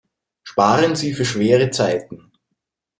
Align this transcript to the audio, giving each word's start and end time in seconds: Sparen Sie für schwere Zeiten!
Sparen 0.41 0.95
Sie 0.95 1.13
für 1.13 1.25
schwere 1.25 1.69
Zeiten! 1.69 2.31